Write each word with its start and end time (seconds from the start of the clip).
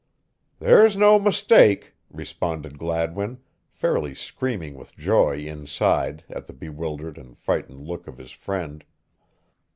"There's 0.57 0.97
no 0.97 1.19
mistake," 1.19 1.93
responded 2.09 2.79
Gladwin, 2.79 3.37
fairly 3.69 4.15
screaming 4.15 4.73
with 4.73 4.97
joy 4.97 5.37
inside 5.45 6.23
at 6.27 6.47
the 6.47 6.53
bewildered 6.53 7.19
and 7.19 7.37
frightened 7.37 7.81
look 7.81 8.07
of 8.07 8.17
his 8.17 8.31
friend. 8.31 8.83